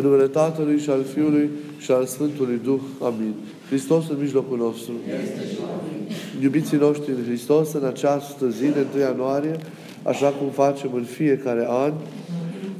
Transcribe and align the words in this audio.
În 0.00 0.06
numele 0.06 0.28
Tatălui 0.28 0.78
și 0.78 0.90
al 0.90 1.04
Fiului 1.04 1.50
și 1.78 1.90
al 1.90 2.04
Sfântului 2.04 2.60
Duh. 2.64 2.80
Amin. 3.02 3.34
Hristos 3.68 4.08
în 4.08 4.16
mijlocul 4.20 4.56
nostru. 4.58 4.92
Iubiții 6.42 6.76
noștri 6.76 7.10
în 7.10 7.24
Hristos, 7.26 7.72
în 7.72 7.84
această 7.84 8.48
zi 8.48 8.66
de 8.66 8.86
1 8.94 9.02
ianuarie, 9.02 9.58
așa 10.02 10.28
cum 10.28 10.48
facem 10.48 10.90
în 10.94 11.02
fiecare 11.02 11.66
an, 11.68 11.92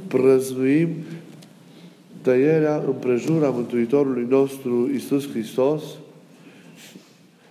prăznuim 0.07 0.89
tăierea 2.21 2.83
împrejura 2.85 3.49
Mântuitorului 3.49 4.25
nostru 4.29 4.91
Isus 4.95 5.29
Hristos, 5.29 5.83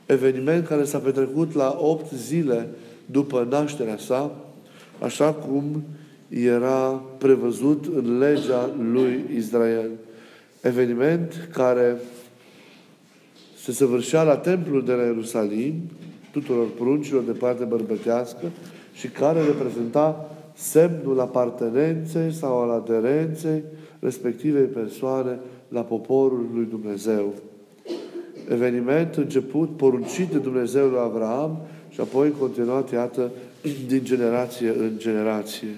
eveniment 0.07 0.67
care 0.67 0.85
s-a 0.85 0.99
petrecut 0.99 1.55
la 1.55 1.77
opt 1.81 2.13
zile 2.15 2.69
după 3.07 3.47
nașterea 3.51 3.99
sa, 3.99 4.37
așa 4.99 5.33
cum 5.33 5.83
era 6.31 7.03
prevăzut 7.19 7.85
în 7.95 8.19
legea 8.19 8.71
lui 8.93 9.25
Israel. 9.37 9.91
Eveniment 10.61 11.49
care 11.53 11.97
se 13.63 13.73
săvârșea 13.73 14.23
la 14.23 14.37
templul 14.37 14.85
de 14.85 14.93
la 14.93 15.03
Ierusalim, 15.03 15.75
tuturor 16.33 16.67
pruncilor 16.79 17.23
de 17.23 17.33
parte 17.33 17.65
bărbătească, 17.65 18.47
și 18.93 19.09
care 19.09 19.43
reprezenta 19.43 20.31
semnul 20.55 21.21
apartenenței 21.21 22.33
sau 22.33 22.59
al 22.59 22.71
aderenței 22.71 23.63
respectivei 23.99 24.65
persoane 24.65 25.39
la 25.69 25.81
poporul 25.81 26.47
lui 26.55 26.67
Dumnezeu. 26.71 27.35
Eveniment 28.49 29.15
început, 29.15 29.77
poruncit 29.77 30.29
de 30.29 30.39
Dumnezeu 30.39 30.89
lui 30.89 30.99
Avraam 30.99 31.61
și 31.89 32.01
apoi 32.01 32.31
continuat, 32.39 32.91
iată, 32.91 33.31
din 33.87 34.05
generație 34.05 34.69
în 34.69 34.91
generație. 34.97 35.69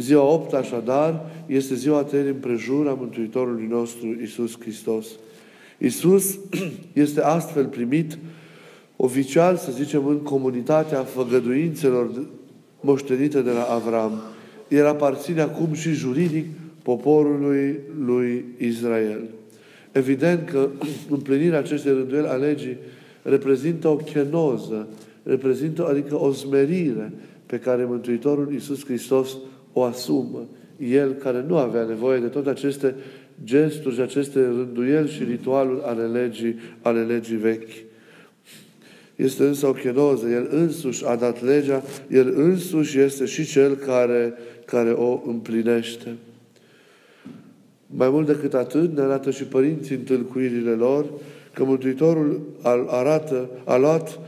Ziua 0.00 0.22
8, 0.22 0.52
așadar, 0.54 1.30
este 1.46 1.74
ziua 1.74 2.02
tăierii 2.02 2.30
împrejur 2.30 2.88
a 2.88 2.94
Mântuitorului 2.94 3.66
nostru, 3.66 4.16
Isus 4.22 4.60
Hristos. 4.60 5.06
Isus 5.78 6.38
este 6.92 7.20
astfel 7.20 7.66
primit 7.66 8.18
oficial, 8.96 9.56
să 9.56 9.70
zicem, 9.72 10.06
în 10.06 10.18
comunitatea 10.18 11.02
făgăduințelor 11.02 12.10
moștenite 12.80 13.42
de 13.42 13.50
la 13.50 13.62
Avram. 13.62 14.12
El 14.68 14.86
aparține 14.86 15.40
acum 15.40 15.72
și 15.72 15.92
juridic 15.92 16.46
poporului 16.82 17.78
lui 18.04 18.44
Israel. 18.58 19.28
Evident 19.92 20.48
că 20.48 20.68
împlinirea 21.10 21.58
acestei 21.58 21.92
rânduieli 21.92 22.26
a 22.26 22.34
legii 22.34 22.76
reprezintă 23.22 23.88
o 23.88 23.96
chenoză, 23.96 24.88
reprezintă 25.22 25.88
adică 25.88 26.20
o 26.20 26.32
smerire 26.32 27.12
pe 27.46 27.58
care 27.58 27.84
Mântuitorul 27.84 28.52
Iisus 28.52 28.84
Hristos 28.84 29.36
o 29.72 29.82
asumă. 29.82 30.46
El 30.78 31.12
care 31.12 31.44
nu 31.48 31.56
avea 31.56 31.84
nevoie 31.84 32.20
de 32.20 32.26
toate 32.26 32.48
aceste 32.48 32.94
gesturi 33.44 33.94
și 33.94 34.00
aceste 34.00 34.40
rânduieli 34.40 35.08
și 35.08 35.24
ritualuri 35.24 35.82
ale 35.84 36.06
legii, 36.06 36.56
ale 36.82 37.02
legii 37.02 37.36
vechi. 37.36 37.72
Este 39.16 39.42
însă 39.42 39.66
o 39.66 39.72
chenoză. 39.72 40.28
El 40.28 40.48
însuși 40.50 41.06
a 41.06 41.16
dat 41.16 41.44
legea, 41.44 41.82
El 42.08 42.32
însuși 42.36 42.98
este 42.98 43.24
și 43.24 43.44
Cel 43.44 43.74
care, 43.74 44.34
care 44.64 44.90
o 44.90 45.20
împlinește. 45.26 46.16
Mai 47.86 48.08
mult 48.10 48.26
decât 48.26 48.54
atât, 48.54 48.96
ne 48.96 49.00
arată 49.00 49.30
și 49.30 49.44
părinții 49.44 49.94
în 49.94 50.02
tâlcuirile 50.02 50.70
lor 50.70 51.06
că 51.52 51.64
Mântuitorul 51.64 52.40
arată, 52.86 53.50
a 53.64 53.76
luat, 53.76 54.18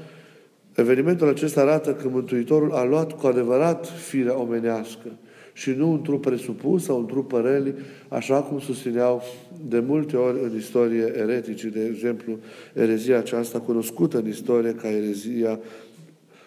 evenimentul 0.74 1.28
acesta 1.28 1.60
arată 1.60 1.94
că 1.94 2.08
Mântuitorul 2.08 2.72
a 2.72 2.84
luat 2.84 3.12
cu 3.12 3.26
adevărat 3.26 3.88
firea 4.08 4.38
omenească 4.38 5.08
și 5.52 5.70
nu 5.70 5.90
un 5.90 6.02
trup 6.02 6.22
presupus 6.22 6.84
sau 6.84 6.98
un 6.98 7.06
trup 7.06 7.28
păreli, 7.28 7.74
așa 8.08 8.42
cum 8.42 8.60
susțineau 8.60 9.22
de 9.68 9.78
multe 9.78 10.16
ori 10.16 10.42
în 10.42 10.56
istorie 10.56 11.12
eretici, 11.16 11.64
de 11.64 11.84
exemplu, 11.84 12.38
erezia 12.74 13.18
aceasta 13.18 13.60
cunoscută 13.60 14.18
în 14.18 14.28
istorie 14.28 14.74
ca 14.74 14.88
erezia 14.88 15.58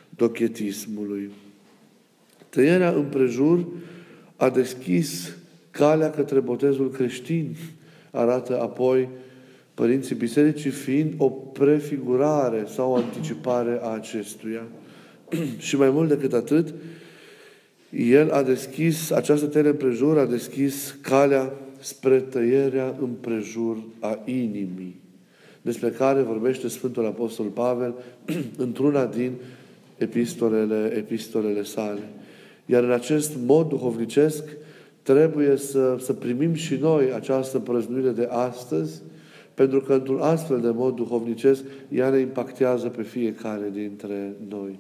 dochetismului. 0.10 1.32
Tăierea 2.50 2.92
împrejur 2.92 3.66
a 4.36 4.50
deschis 4.50 5.36
calea 5.72 6.10
către 6.10 6.40
botezul 6.40 6.92
creștin, 6.92 7.56
arată 8.12 8.62
apoi 8.62 9.10
părinții 9.74 10.16
bisericii 10.16 10.70
fiind 10.70 11.14
o 11.18 11.30
prefigurare 11.30 12.66
sau 12.74 12.92
o 12.92 12.96
anticipare 12.96 13.80
a 13.82 13.88
acestuia. 13.88 14.62
și 15.58 15.78
mai 15.78 15.90
mult 15.90 16.10
decât 16.10 16.34
atât, 16.34 16.74
el 17.96 18.32
a 18.32 18.44
deschis, 18.44 19.12
această 19.12 19.46
tăiere 19.46 19.70
împrejur 19.70 20.18
a 20.18 20.26
deschis 20.26 20.98
calea 21.02 21.54
spre 21.80 22.20
tăierea 22.20 22.96
împrejur 23.02 23.78
a 24.00 24.20
inimii, 24.26 25.02
despre 25.62 25.90
care 25.90 26.22
vorbește 26.22 26.68
Sfântul 26.68 27.06
Apostol 27.06 27.46
Pavel 27.46 27.94
într-una 28.58 29.06
din 29.06 29.32
epistolele, 29.98 30.94
epistolele 30.98 31.64
sale. 31.64 32.00
Iar 32.66 32.84
în 32.84 32.92
acest 32.92 33.32
mod 33.46 33.70
duhovnicesc 33.70 34.44
trebuie 35.02 35.58
să, 35.58 35.98
să 36.00 36.14
primim 36.14 36.54
și 36.54 36.76
noi 36.76 37.14
această 37.14 37.60
prăznuire 37.60 38.10
de 38.10 38.28
astăzi, 38.32 39.02
pentru 39.54 39.82
că 39.82 39.94
într-un 39.94 40.20
astfel 40.20 40.62
de 40.62 40.70
mod 40.70 40.96
duhovnicesc 40.96 41.64
ea 41.90 42.10
ne 42.10 42.20
impactează 42.20 42.88
pe 42.88 43.02
fiecare 43.04 43.70
dintre 43.74 44.34
noi 44.50 44.80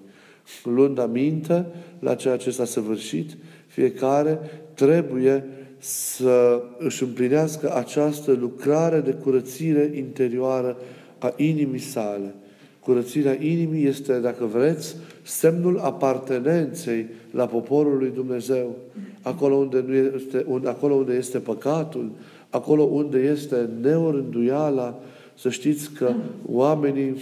luând 0.63 1.00
aminte 1.00 1.66
la 2.00 2.16
ceea 2.16 2.38
ce 2.38 2.51
s-a 2.51 2.66
săvârșit, 2.66 3.38
fiecare 3.67 4.39
trebuie 4.73 5.44
să 5.78 6.61
își 6.78 7.03
împlinească 7.03 7.75
această 7.75 8.31
lucrare 8.31 9.00
de 9.00 9.11
curățire 9.11 9.91
interioară 9.95 10.78
a 11.19 11.34
inimii 11.38 11.79
sale. 11.79 12.34
Curățirea 12.79 13.38
inimii 13.44 13.85
este, 13.85 14.19
dacă 14.19 14.45
vreți, 14.45 14.95
semnul 15.23 15.79
apartenenței 15.79 17.05
la 17.31 17.45
poporul 17.45 17.97
lui 17.97 18.11
Dumnezeu. 18.16 18.75
Acolo 19.22 19.55
unde, 19.55 19.84
nu 19.88 19.94
este, 19.94 20.45
acolo 20.63 20.94
unde 20.94 21.13
este 21.13 21.38
păcatul, 21.38 22.11
acolo 22.50 22.84
unde 22.84 23.17
este 23.19 23.69
neorânduiala, 23.81 25.00
să 25.38 25.50
știți 25.50 25.91
că 25.91 26.13
oamenii 26.45 27.16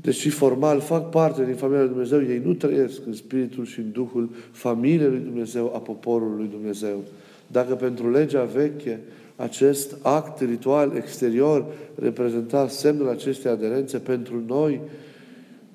deși 0.00 0.28
formal 0.28 0.80
fac 0.80 1.10
parte 1.10 1.44
din 1.44 1.54
familia 1.54 1.82
lui 1.82 1.90
Dumnezeu, 1.90 2.22
ei 2.22 2.42
nu 2.44 2.52
trăiesc 2.52 3.00
în 3.06 3.12
spiritul 3.12 3.64
și 3.64 3.78
în 3.78 3.90
Duhul 3.92 4.30
familiei 4.50 5.08
lui 5.08 5.22
Dumnezeu, 5.24 5.72
a 5.74 5.78
poporului 5.78 6.36
lui 6.36 6.48
Dumnezeu. 6.50 7.02
Dacă 7.46 7.74
pentru 7.74 8.10
legea 8.10 8.42
veche 8.42 9.00
acest 9.36 9.96
act 10.02 10.40
ritual 10.40 10.92
exterior 10.96 11.66
reprezenta 11.94 12.68
semnul 12.68 13.08
acestei 13.08 13.50
aderențe 13.50 13.98
pentru 13.98 14.42
noi, 14.46 14.80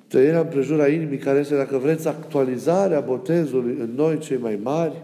tăierea 0.07 0.39
împrejura 0.39 0.87
inimii, 0.87 1.17
care 1.17 1.39
este, 1.39 1.55
dacă 1.55 1.77
vreți, 1.77 2.07
actualizarea 2.07 2.99
botezului 2.99 3.77
în 3.79 3.89
noi 3.95 4.17
cei 4.17 4.37
mai 4.37 4.59
mari, 4.61 5.03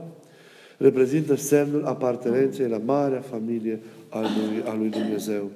reprezintă 0.77 1.35
semnul 1.35 1.85
apartenenței 1.85 2.67
la 2.67 2.81
marea 2.85 3.19
familie 3.19 3.79
a 4.09 4.19
lui, 4.19 4.63
a 4.65 4.75
lui 4.75 4.89
Dumnezeu. 4.89 5.49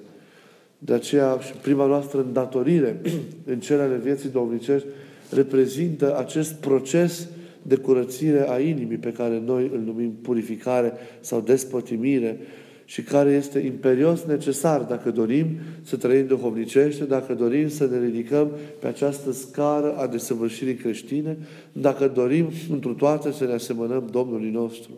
De 0.85 0.93
aceea 0.93 1.37
și 1.39 1.53
prima 1.61 1.85
noastră 1.85 2.19
îndatorire 2.19 3.01
în 3.51 3.59
celele 3.59 3.99
vieții 4.03 4.29
domnicești 4.29 4.87
reprezintă 5.29 6.17
acest 6.17 6.53
proces 6.53 7.27
de 7.61 7.75
curățire 7.75 8.49
a 8.49 8.59
inimii 8.59 8.97
pe 8.97 9.11
care 9.11 9.41
noi 9.45 9.71
îl 9.73 9.79
numim 9.79 10.11
purificare 10.21 10.93
sau 11.19 11.41
despotimire 11.41 12.39
și 12.85 13.01
care 13.01 13.31
este 13.31 13.59
imperios 13.59 14.23
necesar 14.23 14.81
dacă 14.81 15.11
dorim 15.11 15.47
să 15.81 15.95
trăim 15.95 16.27
duhovnicește, 16.27 17.03
dacă 17.03 17.33
dorim 17.33 17.69
să 17.69 17.85
ne 17.91 17.99
ridicăm 18.05 18.51
pe 18.79 18.87
această 18.87 19.31
scară 19.31 19.95
a 19.97 20.07
desăvârșirii 20.07 20.75
creștine, 20.75 21.37
dacă 21.71 22.07
dorim 22.07 22.49
întru 22.69 22.93
toate 22.93 23.31
să 23.31 23.45
ne 23.45 23.53
asemănăm 23.53 24.07
Domnului 24.11 24.49
nostru. 24.49 24.91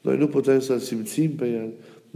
Noi 0.00 0.18
nu 0.18 0.26
putem 0.26 0.60
să-L 0.60 0.78
simțim 0.78 1.30
pe 1.30 1.46
El, 1.46 1.68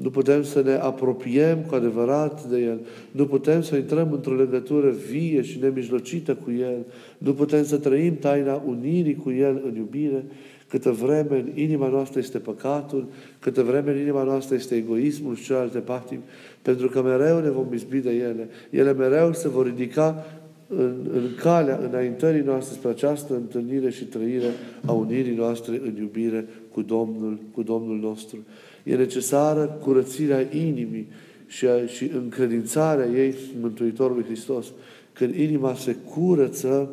nu 0.03 0.11
putem 0.11 0.43
să 0.43 0.63
ne 0.63 0.73
apropiem 0.73 1.59
cu 1.59 1.75
adevărat 1.75 2.45
de 2.45 2.59
El. 2.59 2.79
Nu 3.11 3.27
putem 3.27 3.63
să 3.63 3.77
intrăm 3.77 4.13
într-o 4.13 4.35
legătură 4.35 4.91
vie 5.11 5.43
și 5.43 5.59
nemijlocită 5.59 6.35
cu 6.35 6.51
El. 6.51 6.87
Nu 7.19 7.35
putem 7.35 7.65
să 7.65 7.77
trăim 7.77 8.17
taina 8.17 8.63
unirii 8.67 9.15
cu 9.15 9.31
El 9.31 9.63
în 9.67 9.77
iubire, 9.77 10.25
câtă 10.69 10.91
vreme 10.91 11.37
în 11.39 11.51
inima 11.55 11.89
noastră 11.89 12.19
este 12.19 12.39
păcatul, 12.39 13.07
câtă 13.39 13.63
vreme 13.63 13.91
în 13.91 13.99
inima 13.99 14.23
noastră 14.23 14.55
este 14.55 14.75
egoismul 14.75 15.35
și 15.35 15.45
celelalte 15.45 15.79
patimi, 15.79 16.23
pentru 16.63 16.89
că 16.89 17.03
mereu 17.03 17.41
ne 17.41 17.51
vom 17.51 17.73
izbi 17.73 17.99
de 17.99 18.11
ele. 18.11 18.49
Ele 18.71 18.93
mereu 18.93 19.33
se 19.33 19.49
vor 19.49 19.67
ridica 19.67 20.27
în, 20.67 20.95
în 21.13 21.29
calea 21.43 21.81
înaintării 21.91 22.43
noastre 22.43 22.75
spre 22.75 22.91
această 22.91 23.35
întâlnire 23.35 23.91
și 23.91 24.05
trăire 24.05 24.51
a 24.87 24.93
unirii 24.93 25.35
noastre 25.35 25.81
în 25.85 25.97
iubire 25.99 26.49
cu 26.81 26.87
Domnul, 26.87 27.39
cu 27.53 27.63
Domnul 27.63 27.99
nostru. 27.99 28.39
E 28.83 28.97
necesară 28.97 29.79
curățirea 29.83 30.47
inimii 30.53 31.07
și, 31.47 31.67
a, 31.67 31.87
și 31.87 32.11
încredințarea 32.15 33.07
ei 33.07 33.35
Mântuitorului 33.61 34.25
Hristos. 34.25 34.67
Când 35.13 35.35
inima 35.35 35.75
se 35.75 35.97
curăță, 36.15 36.91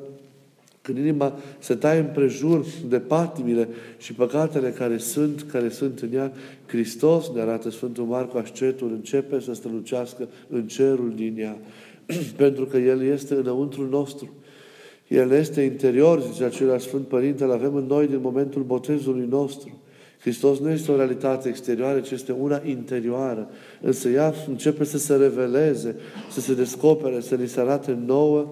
când 0.82 0.98
inima 0.98 1.40
se 1.60 1.76
taie 1.76 2.00
împrejur 2.00 2.66
de 2.90 3.00
patimile 3.00 3.68
și 3.98 4.14
păcatele 4.14 4.70
care 4.70 4.98
sunt, 4.98 5.46
care 5.52 5.70
sunt 5.70 6.00
în 6.00 6.14
ea, 6.14 6.32
Hristos 6.66 7.30
ne 7.34 7.42
arată 7.42 7.70
Sfântul 7.70 8.04
Marcu 8.04 8.38
Ascetul, 8.38 8.92
începe 8.92 9.40
să 9.40 9.54
strălucească 9.54 10.28
în 10.50 10.68
cerul 10.68 11.14
din 11.16 11.36
ea. 11.40 11.58
Pentru 12.36 12.66
că 12.66 12.78
El 12.78 13.02
este 13.02 13.34
înăuntru 13.34 13.88
nostru. 13.90 14.34
El 15.08 15.32
este 15.32 15.62
interior, 15.62 16.22
zice 16.22 16.44
acela 16.44 16.78
Sfânt 16.78 17.08
Părinte, 17.08 17.44
îl 17.44 17.52
avem 17.52 17.76
în 17.76 17.86
noi 17.86 18.08
din 18.08 18.20
momentul 18.22 18.62
botezului 18.62 19.28
nostru. 19.30 19.77
Hristos 20.20 20.60
nu 20.60 20.70
este 20.70 20.92
o 20.92 20.96
realitate 20.96 21.50
exterioară, 21.50 22.00
ci 22.00 22.12
este 22.12 22.32
una 22.32 22.62
interioară. 22.66 23.50
Însă 23.82 24.10
ea 24.10 24.34
începe 24.48 24.84
să 24.84 24.98
se 24.98 25.16
reveleze, 25.16 25.96
să 26.32 26.40
se 26.40 26.54
descopere, 26.54 27.20
să 27.20 27.36
ni 27.36 27.48
se 27.48 27.60
arate 27.60 27.98
nouă 28.06 28.48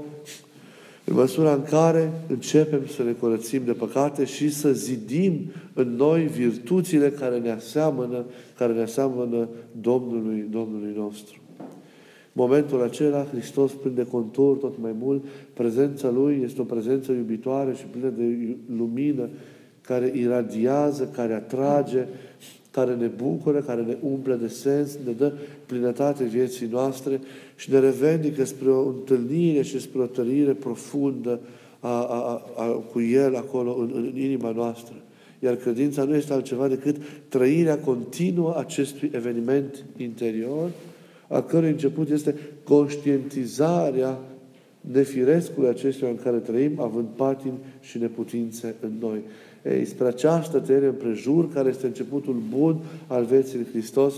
în 1.06 1.15
măsura 1.15 1.53
în 1.53 1.63
care 1.63 2.12
începem 2.27 2.88
să 2.95 3.03
ne 3.03 3.12
curățim 3.12 3.62
de 3.65 3.71
păcate 3.71 4.25
și 4.25 4.50
să 4.50 4.71
zidim 4.71 5.51
în 5.73 5.95
noi 5.95 6.21
virtuțile 6.23 7.09
care 7.09 7.38
ne 7.38 7.51
aseamănă, 7.51 8.25
care 8.57 8.73
ne 8.73 8.81
aseamănă 8.81 9.47
Domnului, 9.81 10.47
Domnului 10.51 10.94
nostru. 10.95 11.39
Momentul 12.31 12.83
acela, 12.83 13.25
Hristos 13.31 13.71
prinde 13.71 14.03
contur 14.03 14.57
tot 14.57 14.73
mai 14.81 14.95
mult, 15.00 15.25
prezența 15.53 16.09
Lui 16.09 16.41
este 16.44 16.62
o 16.62 16.63
prezență 16.63 17.12
iubitoare 17.12 17.73
și 17.73 17.85
plină 17.85 18.09
de 18.09 18.56
lumină, 18.77 19.29
care 19.86 20.12
iradiază, 20.16 21.10
care 21.16 21.34
atrage, 21.34 22.06
care 22.72 22.96
ne 22.96 23.08
bucură, 23.08 23.60
care 23.60 23.82
ne 23.82 23.98
umple 24.02 24.36
de 24.36 24.48
sens, 24.48 24.98
ne 25.06 25.12
dă 25.12 25.34
plinătate 25.66 26.24
vieții 26.24 26.68
noastre 26.68 27.20
și 27.56 27.72
ne 27.72 27.80
revendică 27.80 28.46
spre 28.46 28.70
o 28.70 28.88
întâlnire 28.88 29.62
și 29.62 29.80
spre 29.80 30.02
o 30.02 30.06
tărire 30.06 30.54
profundă 30.54 31.40
a, 31.80 31.90
a, 31.90 32.42
a, 32.56 32.66
cu 32.66 33.02
El 33.02 33.36
acolo 33.36 33.76
în, 33.80 33.92
în 33.96 34.18
inima 34.18 34.52
noastră. 34.52 34.96
Iar 35.40 35.56
credința 35.56 36.04
nu 36.04 36.16
este 36.16 36.34
altceva 36.34 36.68
decât 36.68 36.96
trăirea 37.28 37.78
continuă 37.78 38.56
acestui 38.58 39.12
eveniment 39.14 39.86
interior, 39.98 40.70
a 41.28 41.42
cărui 41.42 41.70
început 41.70 42.10
este 42.10 42.36
conștientizarea 42.64 44.20
nefirescului 44.92 45.70
acestuia 45.70 46.10
în 46.10 46.18
care 46.24 46.38
trăim, 46.38 46.80
având 46.80 47.08
patim 47.16 47.54
și 47.82 47.98
neputințe 47.98 48.76
în 48.80 48.92
noi. 49.00 49.22
Ei, 49.64 49.86
spre 49.86 50.08
această 50.08 50.60
tăiere 50.60 50.86
împrejur, 50.86 51.54
care 51.54 51.70
este 51.70 51.86
începutul 51.86 52.42
bun 52.50 52.78
al 53.08 53.24
vieții 53.24 53.58
lui 53.58 53.68
Hristos, 53.72 54.14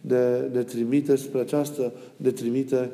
ne, 0.00 0.40
ne 0.52 0.62
trimite 0.62 1.16
spre 1.16 1.40
această, 1.40 1.92
ne 2.16 2.30
trimite 2.30 2.90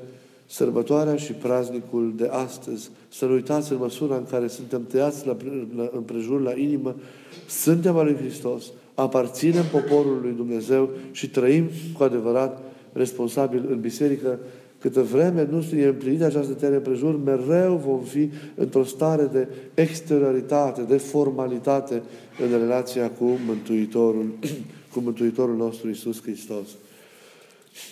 sărbătoarea 0.46 1.16
și 1.16 1.32
praznicul 1.32 2.12
de 2.16 2.28
astăzi. 2.30 2.90
Să 3.08 3.24
nu 3.24 3.32
uitați 3.32 3.72
în 3.72 3.78
măsura 3.78 4.16
în 4.16 4.26
care 4.30 4.46
suntem 4.46 4.84
tăiați 4.84 5.26
la, 5.26 5.36
la, 5.76 5.90
împrejur 5.92 6.40
la 6.40 6.52
inimă, 6.52 6.94
suntem 7.48 7.96
al 7.96 8.04
lui 8.04 8.16
Hristos, 8.16 8.64
aparținem 8.94 9.64
poporului 9.72 10.22
lui 10.22 10.36
Dumnezeu 10.36 10.90
și 11.10 11.30
trăim 11.30 11.68
cu 11.96 12.02
adevărat 12.02 12.62
responsabil 12.92 13.66
în 13.70 13.80
biserică 13.80 14.38
Câtă 14.84 15.02
vreme 15.02 15.48
nu 15.50 15.78
e 15.78 15.86
împlinită 15.86 16.24
această 16.24 16.52
tere 16.52 16.74
împrejur, 16.74 17.20
mereu 17.24 17.82
vom 17.86 18.00
fi 18.00 18.30
într-o 18.54 18.84
stare 18.84 19.28
de 19.32 19.48
exterioritate, 19.74 20.82
de 20.82 20.96
formalitate 20.96 22.02
în 22.44 22.58
relația 22.58 23.10
cu 23.10 23.38
Mântuitorul, 23.46 24.26
cu 24.92 25.00
Mântuitorul 25.00 25.56
nostru 25.56 25.90
Isus 25.90 26.22
Hristos. 26.22 26.68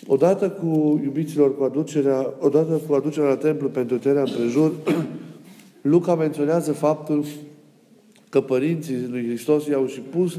Odată 0.06 0.50
cu 0.50 1.00
iubiților, 1.04 1.56
cu 1.56 1.62
aducerea, 1.62 2.34
odată 2.40 2.80
cu 2.86 2.94
aducerea 2.94 3.28
la 3.28 3.36
templu 3.36 3.68
pentru 3.68 3.98
terea 3.98 4.22
împrejur, 4.22 4.72
Luca 5.92 6.14
menționează 6.14 6.72
faptul 6.72 7.24
că 8.28 8.40
părinții 8.40 9.06
lui 9.10 9.26
Hristos 9.26 9.66
i-au 9.66 9.86
și 9.86 10.00
pus 10.00 10.38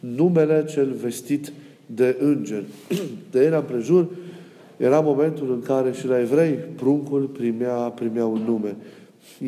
numele 0.00 0.64
cel 0.68 0.92
vestit 0.92 1.52
de 1.86 2.16
înger. 2.20 2.62
De 3.30 3.44
era 3.44 3.56
împrejur, 3.56 4.08
era 4.76 5.00
momentul 5.00 5.52
în 5.52 5.60
care 5.60 5.92
și 5.92 6.06
la 6.06 6.20
evrei 6.20 6.52
pruncul 6.52 7.22
primea, 7.22 7.74
primea 7.74 8.26
un 8.26 8.42
nume. 8.46 8.76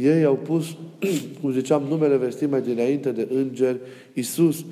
Ei 0.02 0.25
au 0.25 0.34
pus, 0.34 0.76
cum 1.40 1.52
ziceam, 1.52 1.82
numele 1.88 2.17
vestit 2.17 2.50
mai 2.50 2.62
dinainte 2.62 3.11
de 3.11 3.28
înger, 3.34 3.76
Isus, 4.12 4.64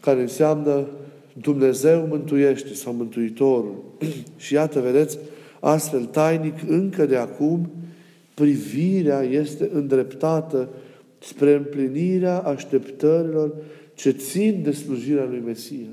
care 0.00 0.20
înseamnă 0.20 0.86
Dumnezeu 1.32 2.06
mântuiește 2.06 2.74
sau 2.74 2.92
Mântuitorul. 2.92 3.84
și 4.36 4.54
iată, 4.54 4.80
vedeți, 4.80 5.18
astfel 5.60 6.04
tainic, 6.04 6.54
încă 6.68 7.06
de 7.06 7.16
acum, 7.16 7.70
privirea 8.34 9.22
este 9.22 9.70
îndreptată 9.72 10.68
spre 11.18 11.54
împlinirea 11.54 12.38
așteptărilor 12.38 13.54
ce 13.94 14.10
țin 14.10 14.60
de 14.62 14.70
slujirea 14.70 15.24
lui 15.24 15.42
Mesia 15.44 15.86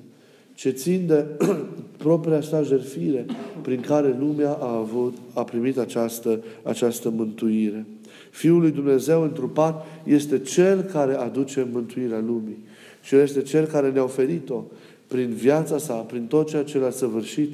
ce 0.64 0.70
țin 0.70 1.06
de 1.08 1.26
propria 2.06 2.42
sa 2.42 2.62
jertfire 2.62 3.26
prin 3.62 3.82
care 3.82 4.16
lumea 4.20 4.52
a, 4.52 4.78
avut, 4.78 5.18
a 5.34 5.44
primit 5.44 5.78
această, 5.78 6.44
această 6.62 7.10
mântuire. 7.10 7.86
Fiul 8.32 8.60
lui 8.60 8.72
Dumnezeu 8.72 9.24
întrupat 9.24 9.86
este 10.04 10.40
Cel 10.40 10.82
care 10.82 11.14
aduce 11.14 11.68
mântuirea 11.72 12.20
lumii. 12.20 12.58
Și 13.02 13.16
El 13.16 13.22
este 13.22 13.42
Cel 13.42 13.66
care 13.66 13.92
ne-a 13.92 14.04
oferit-o 14.04 14.64
prin 15.08 15.30
viața 15.30 15.78
sa, 15.78 15.94
prin 15.94 16.26
tot 16.26 16.50
ceea 16.50 16.64
ce 16.64 16.78
l-a 16.78 16.90
săvârșit, 16.90 17.54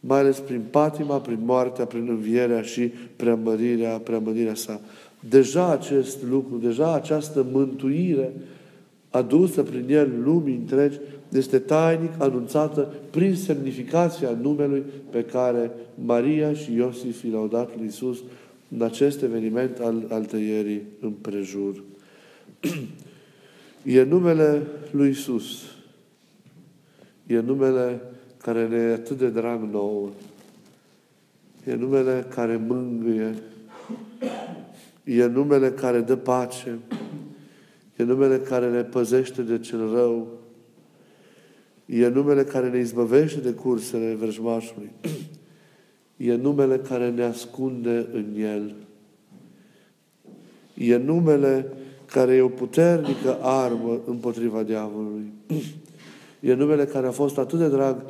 mai 0.00 0.18
ales 0.18 0.38
prin 0.38 0.62
patima, 0.70 1.16
prin 1.16 1.38
moartea, 1.44 1.84
prin 1.84 2.06
învierea 2.08 2.62
și 2.62 2.92
preamărirea, 3.16 3.98
preamărirea 3.98 4.54
sa. 4.54 4.80
Deja 5.28 5.70
acest 5.70 6.18
lucru, 6.30 6.56
deja 6.56 6.94
această 6.94 7.46
mântuire 7.52 8.32
adusă 9.12 9.62
prin 9.62 9.84
El 9.88 10.10
lumii 10.24 10.54
întregi, 10.54 10.98
este 11.32 11.58
tainic 11.58 12.12
anunțată 12.18 12.94
prin 13.10 13.36
semnificația 13.36 14.30
numelui 14.42 14.82
pe 15.10 15.24
care 15.24 15.70
Maria 16.04 16.52
și 16.52 16.74
Iosif 16.74 17.24
l-au 17.32 17.46
dat 17.46 17.76
lui 17.76 17.86
Isus 17.86 18.22
în 18.68 18.82
acest 18.82 19.22
eveniment 19.22 19.78
al, 19.78 20.06
al 20.08 20.24
tăierii 20.24 20.82
împrejur. 21.00 21.82
e 23.84 24.02
numele 24.02 24.62
lui 24.90 25.08
Isus. 25.08 25.62
E 27.26 27.40
numele 27.40 28.00
care 28.36 28.68
ne 28.68 28.76
e 28.76 28.92
atât 28.92 29.18
de 29.18 29.28
drag 29.28 29.62
nouă. 29.70 30.08
E 31.64 31.74
numele 31.74 32.26
care 32.34 32.56
mângâie. 32.66 33.34
E 35.04 35.26
numele 35.26 35.70
care 35.70 36.00
dă 36.00 36.16
pace. 36.16 36.78
E 37.96 38.02
numele 38.02 38.38
care 38.38 38.70
ne 38.70 38.82
păzește 38.82 39.42
de 39.42 39.58
cel 39.58 39.92
rău. 39.94 40.41
E 41.86 42.08
numele 42.08 42.44
care 42.44 42.70
ne 42.70 42.78
izbăvește 42.78 43.40
de 43.40 43.50
cursele 43.50 44.14
vrăjmașului. 44.14 44.90
E 46.16 46.34
numele 46.34 46.78
care 46.78 47.10
ne 47.10 47.22
ascunde 47.22 48.06
în 48.12 48.34
El. 48.38 48.74
E 50.74 50.96
numele 50.96 51.72
care 52.06 52.34
e 52.34 52.40
o 52.40 52.48
puternică 52.48 53.38
armă 53.40 54.00
împotriva 54.06 54.62
diavolului. 54.62 55.32
E 56.40 56.54
numele 56.54 56.84
care 56.84 57.06
a 57.06 57.10
fost 57.10 57.38
atât 57.38 57.58
de 57.58 57.68
drag 57.68 58.04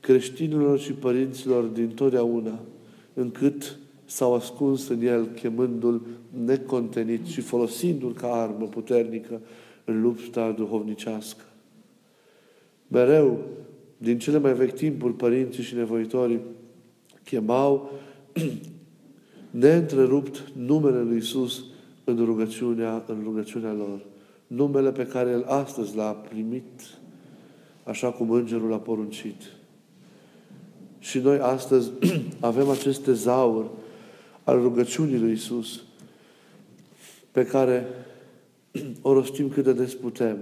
creștinilor 0.00 0.78
și 0.78 0.92
părinților 0.92 1.64
din 1.64 1.88
totdeauna, 1.88 2.58
încât 3.14 3.78
s-au 4.04 4.34
ascuns 4.34 4.88
în 4.88 5.02
el, 5.02 5.26
chemându-l 5.26 6.06
necontenit 6.44 7.26
și 7.26 7.40
folosindu-l 7.40 8.12
ca 8.12 8.32
armă 8.32 8.66
puternică 8.66 9.40
în 9.84 10.00
lupta 10.00 10.50
duhovnicească. 10.50 11.42
Mereu, 12.92 13.38
din 13.96 14.18
cele 14.18 14.38
mai 14.38 14.54
vechi 14.54 14.74
timpuri, 14.74 15.14
părinții 15.14 15.62
și 15.62 15.74
nevoitorii 15.74 16.40
chemau 17.24 17.90
neîntrerupt 19.50 20.52
numele 20.56 21.00
Lui 21.00 21.16
Isus 21.16 21.64
în 22.04 22.24
rugăciunea, 22.24 23.04
în 23.06 23.20
rugăciunea 23.24 23.72
lor. 23.72 24.04
Numele 24.46 24.92
pe 24.92 25.06
care 25.06 25.30
El 25.30 25.44
astăzi 25.44 25.96
l-a 25.96 26.12
primit, 26.12 26.80
așa 27.84 28.10
cum 28.10 28.30
Îngerul 28.30 28.68
l-a 28.68 28.78
poruncit. 28.78 29.42
Și 30.98 31.18
noi 31.18 31.38
astăzi 31.38 31.90
avem 32.40 32.68
acest 32.68 33.02
tezaur 33.02 33.70
al 34.44 34.62
rugăciunii 34.62 35.18
lui 35.18 35.32
Isus, 35.32 35.82
pe 37.30 37.46
care 37.46 37.86
o 39.02 39.12
rostim 39.12 39.48
cât 39.48 39.64
de 39.64 39.72
des 39.72 39.94
putem 39.94 40.38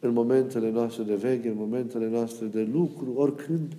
în 0.00 0.12
momentele 0.12 0.70
noastre 0.70 1.02
de 1.02 1.14
veche, 1.14 1.48
în 1.48 1.56
momentele 1.56 2.08
noastre 2.08 2.46
de 2.46 2.68
lucru, 2.72 3.12
oricând, 3.16 3.72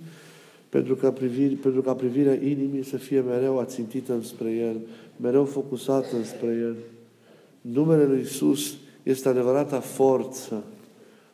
pentru 0.68 0.94
ca, 0.94 1.12
priviri, 1.12 1.54
pentru 1.54 1.82
ca 1.82 1.94
privirea 1.94 2.34
inimii 2.34 2.84
să 2.84 2.96
fie 2.96 3.20
mereu 3.20 3.58
ațintită 3.58 4.12
înspre 4.12 4.50
El, 4.50 4.76
mereu 5.16 5.44
focusată 5.44 6.16
înspre 6.16 6.46
El. 6.46 6.76
Numele 7.60 8.04
Lui 8.04 8.20
Isus 8.20 8.76
este 9.02 9.28
adevărata 9.28 9.80
forță, 9.80 10.64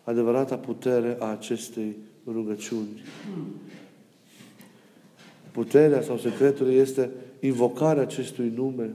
adevărata 0.05 0.57
putere 0.57 1.17
a 1.19 1.31
acestei 1.31 1.97
rugăciuni. 2.27 3.03
Puterea 5.53 6.03
sau 6.03 6.19
secretul 6.19 6.71
este 6.71 7.11
invocarea 7.41 8.03
acestui 8.03 8.53
nume, 8.57 8.95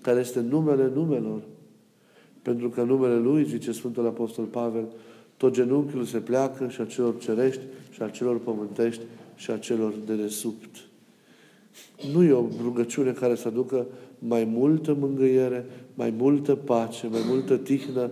care 0.00 0.20
este 0.20 0.40
numele 0.40 0.90
numelor. 0.94 1.40
Pentru 2.42 2.68
că 2.68 2.82
numele 2.82 3.16
Lui, 3.16 3.44
zice 3.44 3.72
Sfântul 3.72 4.06
Apostol 4.06 4.44
Pavel, 4.44 4.84
tot 5.38 5.52
genunchiul 5.52 6.04
se 6.04 6.18
pleacă 6.18 6.68
și 6.68 6.80
a 6.80 6.84
celor 6.84 7.18
cerești 7.18 7.60
și 7.90 8.02
a 8.02 8.08
celor 8.08 8.38
pământești 8.38 9.02
și 9.36 9.50
a 9.50 9.58
celor 9.58 9.94
de 10.06 10.14
desubt. 10.14 10.76
Nu 12.12 12.22
e 12.22 12.32
o 12.32 12.44
rugăciune 12.62 13.10
care 13.10 13.34
să 13.34 13.48
aducă 13.48 13.86
mai 14.18 14.44
multă 14.44 14.96
mângâiere, 15.00 15.66
mai 15.94 16.14
multă 16.18 16.54
pace, 16.54 17.06
mai 17.06 17.20
multă 17.28 17.56
tihnă 17.56 18.10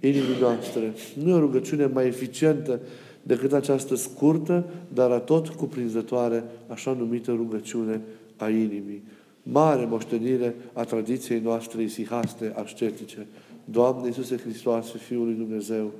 inimii 0.00 0.40
noastre. 0.40 0.92
Nu 1.22 1.30
e 1.30 1.32
o 1.32 1.38
rugăciune 1.38 1.86
mai 1.86 2.06
eficientă 2.06 2.80
decât 3.22 3.52
această 3.52 3.94
scurtă, 3.94 4.64
dar 4.94 5.10
a 5.10 5.18
tot 5.18 5.48
cuprinzătoare, 5.48 6.44
așa 6.66 6.92
numită 6.92 7.32
rugăciune 7.32 8.00
a 8.36 8.48
inimii. 8.48 9.02
Mare 9.42 9.84
moștenire 9.84 10.54
a 10.72 10.84
tradiției 10.84 11.40
noastre 11.40 11.82
isihaste, 11.82 12.52
ascetice. 12.56 13.26
Doamne 13.64 14.06
Iisuse 14.06 14.36
Hristoase, 14.36 14.98
Fiul 14.98 15.24
lui 15.24 15.34
Dumnezeu, 15.34 15.92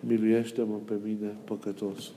miluiește-mă 0.00 0.76
pe 0.84 0.94
mine, 1.04 1.36
păcătosul. 1.44 2.14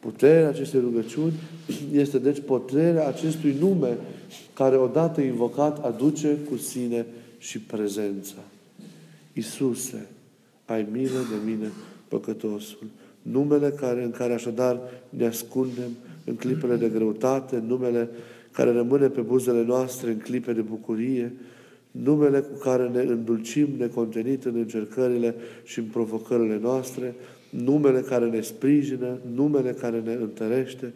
Puterea 0.00 0.48
acestei 0.48 0.80
rugăciuni 0.80 1.32
este 2.02 2.18
deci 2.18 2.40
puterea 2.40 3.08
acestui 3.08 3.56
nume 3.60 3.96
care 4.54 4.76
odată 4.76 5.20
invocat 5.20 5.84
aduce 5.84 6.36
cu 6.50 6.56
sine 6.56 7.06
și 7.38 7.58
prezența. 7.60 8.36
Iisuse, 9.32 10.06
ai 10.66 10.86
milă 10.92 11.20
de 11.30 11.50
mine, 11.50 11.70
păcătosul. 12.08 12.86
Numele 13.22 13.70
care, 13.70 14.04
în 14.04 14.10
care 14.10 14.32
așadar 14.32 14.80
ne 15.08 15.26
ascundem 15.26 15.90
în 16.24 16.34
clipele 16.34 16.76
de 16.76 16.88
greutate, 16.88 17.62
numele 17.66 18.08
care 18.52 18.72
rămâne 18.72 19.08
pe 19.08 19.20
buzele 19.20 19.62
noastre 19.64 20.10
în 20.10 20.18
clipe 20.18 20.52
de 20.52 20.60
bucurie, 20.60 21.32
numele 21.90 22.40
cu 22.40 22.58
care 22.58 22.88
ne 22.88 23.00
îndulcim 23.00 23.68
necontenit 23.78 24.44
în 24.44 24.54
încercările 24.54 25.34
și 25.64 25.78
în 25.78 25.84
provocările 25.84 26.58
noastre, 26.62 27.14
numele 27.50 28.00
care 28.00 28.28
ne 28.28 28.40
sprijină, 28.40 29.18
numele 29.34 29.72
care 29.72 30.00
ne 30.00 30.12
întărește, 30.12 30.92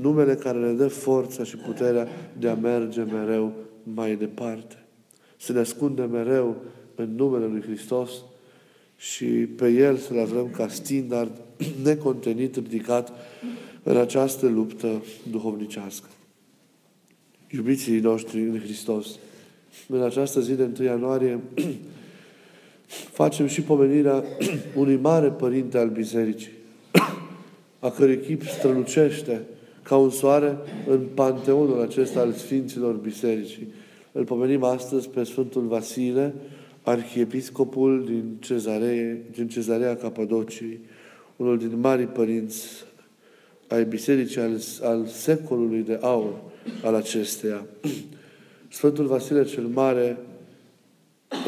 numele 0.00 0.34
care 0.34 0.58
ne 0.58 0.72
dă 0.72 0.88
forța 0.88 1.44
și 1.44 1.56
puterea 1.56 2.08
de 2.38 2.48
a 2.48 2.54
merge 2.54 3.02
mereu 3.02 3.52
mai 3.82 4.16
departe. 4.16 4.84
Să 5.36 5.52
ne 5.52 5.58
ascundem 5.58 6.10
mereu 6.10 6.56
în 6.94 7.14
numele 7.14 7.46
Lui 7.46 7.60
Hristos 7.60 8.10
și 8.96 9.26
pe 9.26 9.68
El 9.68 9.96
să-L 9.96 10.18
avem 10.18 10.50
ca 10.50 10.68
standard 10.68 11.40
necontenit, 11.84 12.54
ridicat 12.54 13.12
în 13.82 13.96
această 13.96 14.46
luptă 14.46 15.02
duhovnicească. 15.30 16.08
Iubiții 17.50 18.00
noștri 18.00 18.40
în 18.40 18.60
Hristos, 18.60 19.18
în 19.88 20.02
această 20.02 20.40
zi 20.40 20.52
de 20.52 20.68
1 20.78 20.88
ianuarie 20.88 21.40
facem 23.12 23.46
și 23.46 23.62
pomenirea 23.62 24.24
unui 24.74 24.96
mare 24.96 25.28
părinte 25.28 25.78
al 25.78 25.88
bisericii, 25.88 26.52
a 27.78 27.90
cărui 27.90 28.18
chip 28.18 28.42
strălucește 28.42 29.42
ca 29.82 29.96
un 29.96 30.10
soare 30.10 30.56
în 30.88 31.00
panteonul 31.14 31.80
acesta 31.80 32.20
al 32.20 32.32
Sfinților 32.32 32.94
Bisericii. 32.94 33.66
Îl 34.12 34.24
pomenim 34.24 34.62
astăzi 34.62 35.08
pe 35.08 35.24
Sfântul 35.24 35.66
Vasile, 35.66 36.34
arhiepiscopul 36.82 38.04
din, 38.04 38.36
Cezaree, 38.38 39.24
din 39.32 39.48
Cezarea 39.48 39.96
Capadociei, 39.96 40.80
unul 41.36 41.58
din 41.58 41.80
marii 41.80 42.06
părinți 42.06 42.84
ai 43.68 43.84
bisericii 43.84 44.40
al, 44.40 44.60
al 44.82 45.06
secolului 45.06 45.82
de 45.82 45.98
aur 46.00 46.34
al 46.84 46.94
acesteia. 46.94 47.66
Sfântul 48.76 49.06
Vasile 49.06 49.44
cel 49.44 49.64
Mare 49.64 50.18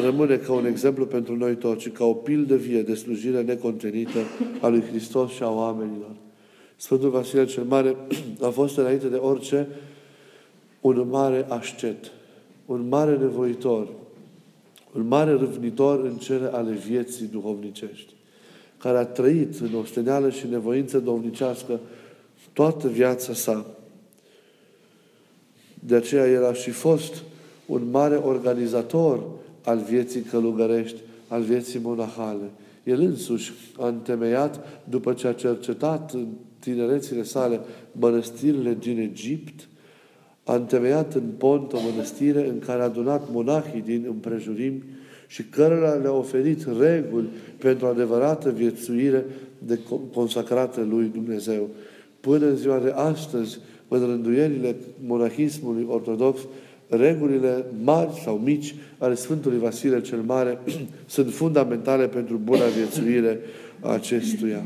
rămâne 0.01 0.37
ca 0.37 0.53
un 0.53 0.65
exemplu 0.65 1.05
pentru 1.05 1.35
noi 1.35 1.55
toți 1.55 1.81
și 1.81 1.89
ca 1.89 2.05
o 2.05 2.13
pildă 2.13 2.55
vie 2.55 2.81
de 2.81 2.95
slujire 2.95 3.41
necontenită 3.41 4.19
a 4.61 4.67
lui 4.67 4.81
Hristos 4.81 5.31
și 5.31 5.43
a 5.43 5.49
oamenilor. 5.49 6.15
Sfântul 6.75 7.09
Vasile 7.09 7.45
cel 7.45 7.63
Mare 7.63 7.95
a 8.47 8.47
fost 8.47 8.77
înainte 8.77 9.07
de 9.07 9.15
orice 9.15 9.67
un 10.81 11.07
mare 11.09 11.45
ascet, 11.49 12.11
un 12.65 12.87
mare 12.87 13.17
nevoitor, 13.17 13.87
un 14.95 15.07
mare 15.07 15.31
râvnitor 15.31 16.03
în 16.03 16.15
cele 16.15 16.49
ale 16.53 16.71
vieții 16.71 17.25
duhovnicești, 17.25 18.13
care 18.77 18.97
a 18.97 19.05
trăit 19.05 19.59
în 19.59 19.73
osteneală 19.73 20.29
și 20.29 20.47
nevoință 20.47 20.99
duhovnicească 20.99 21.79
toată 22.53 22.87
viața 22.87 23.33
sa. 23.33 23.65
De 25.79 25.95
aceea 25.95 26.27
el 26.27 26.45
a 26.45 26.53
și 26.53 26.69
fost 26.69 27.13
un 27.65 27.81
mare 27.91 28.15
organizator 28.15 29.23
al 29.63 29.79
vieții 29.89 30.21
călugărești, 30.21 30.99
al 31.27 31.41
vieții 31.41 31.79
monahale. 31.83 32.49
El 32.83 32.99
însuși 32.99 33.53
a 33.77 33.87
întemeiat, 33.87 34.81
după 34.89 35.13
ce 35.13 35.27
a 35.27 35.33
cercetat 35.33 36.13
în 36.13 36.27
tinerețile 36.59 37.23
sale 37.23 37.59
mănăstirile 37.91 38.77
din 38.79 38.99
Egipt, 38.99 39.67
a 40.43 40.55
întemeiat 40.55 41.13
în 41.13 41.23
Pont 41.37 41.73
o 41.73 41.77
mănăstire 41.89 42.47
în 42.47 42.59
care 42.59 42.81
a 42.81 42.85
adunat 42.85 43.31
monahii 43.31 43.81
din 43.81 44.05
împrejurimi 44.07 44.83
și 45.27 45.43
cărora 45.43 45.93
le-a 45.93 46.11
oferit 46.11 46.65
reguli 46.79 47.27
pentru 47.57 47.85
adevărată 47.87 48.49
viețuire 48.49 49.25
de 49.57 49.79
consacrată 50.13 50.81
lui 50.81 51.11
Dumnezeu. 51.13 51.69
Până 52.19 52.45
în 52.45 52.55
ziua 52.55 52.79
de 52.79 52.89
astăzi, 52.95 53.59
în 53.89 53.99
rânduierile 53.99 54.75
monahismului 55.05 55.85
ortodox, 55.87 56.39
regulile 56.87 57.65
mari 57.83 58.21
sau 58.23 58.41
mici 58.43 58.75
ale 58.97 59.15
Sfântului 59.15 59.59
Vasile 59.59 60.01
cel 60.01 60.21
Mare 60.25 60.59
sunt 61.05 61.33
fundamentale 61.33 62.07
pentru 62.07 62.39
buna 62.43 62.65
viețuire 62.65 63.39
a 63.79 63.93
acestuia. 63.93 64.65